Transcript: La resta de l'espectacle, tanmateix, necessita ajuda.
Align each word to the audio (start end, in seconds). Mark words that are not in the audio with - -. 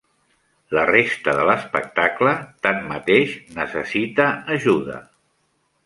La 0.77 0.85
resta 0.89 1.35
de 1.39 1.43
l'espectacle, 1.49 2.33
tanmateix, 2.69 3.37
necessita 3.61 4.31
ajuda. 4.59 5.03